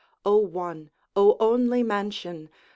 O 0.25 0.37
one, 0.37 0.89
O 1.15 1.35
onely 1.39 1.83
mansion! 1.83 2.49